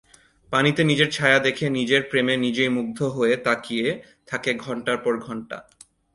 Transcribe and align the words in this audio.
পানিতে 0.53 0.81
নিজের 0.83 1.09
ছায়া 1.11 1.39
দেখে 1.39 1.65
নিজের 1.69 2.01
প্রেমে 2.03 2.35
নিজেই 2.37 2.69
মুগ্ধ 2.69 2.99
হয়ে 3.07 3.35
তাকিয়ে 3.37 3.87
থাকে 4.27 4.51
ঘণ্টার 4.55 4.97
পর 4.97 5.13
ঘণ্টা। 5.19 5.57